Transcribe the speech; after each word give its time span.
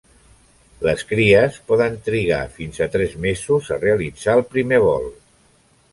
Les 0.87 1.03
cries 1.09 1.59
poden 1.67 1.99
trigar 2.09 2.41
fins 2.57 2.81
a 2.85 2.89
tres 2.97 3.15
mesos 3.29 3.73
a 3.77 3.81
realitzar 3.87 4.39
el 4.41 4.45
primer 4.55 4.85
vol. 4.87 5.11